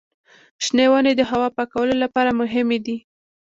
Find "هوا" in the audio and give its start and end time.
1.31-1.47